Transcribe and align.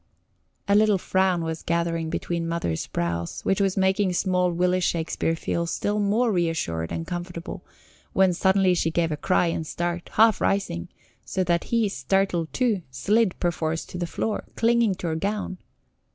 A 0.67 0.73
little 0.73 0.97
frown 0.97 1.43
was 1.43 1.61
gathering 1.61 2.09
between 2.09 2.47
Mother's 2.47 2.87
brows, 2.87 3.41
which 3.45 3.61
was 3.61 3.77
making 3.77 4.13
small 4.13 4.51
Willy 4.51 4.79
Shakespeare 4.79 5.35
feel 5.35 5.67
still 5.67 5.99
more 5.99 6.31
reassured 6.31 6.91
and 6.91 7.05
comfortable, 7.05 7.63
when 8.11 8.33
suddenly 8.33 8.73
she 8.73 8.89
gave 8.89 9.11
a 9.11 9.15
cry 9.15 9.45
and 9.45 9.67
start, 9.67 10.09
half 10.13 10.41
rising, 10.41 10.87
so 11.23 11.43
that 11.43 11.65
he, 11.65 11.87
startled 11.87 12.51
too, 12.51 12.81
slid 12.89 13.39
perforce 13.39 13.85
to 13.85 13.99
the 13.99 14.07
floor, 14.07 14.45
clinging 14.55 14.95
to 14.95 15.05
her 15.07 15.15
gown. 15.15 15.59